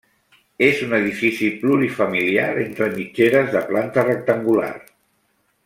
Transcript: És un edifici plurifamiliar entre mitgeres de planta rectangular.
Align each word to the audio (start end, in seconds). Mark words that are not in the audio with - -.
És 0.67 0.79
un 0.85 0.95
edifici 0.99 1.49
plurifamiliar 1.63 2.47
entre 2.63 2.89
mitgeres 2.97 3.55
de 3.59 3.63
planta 3.69 4.07
rectangular. 4.11 4.75